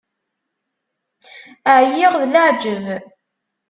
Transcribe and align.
Ԑyiɣ 1.75 2.13
d 2.21 2.23
leεǧeb. 2.33 2.85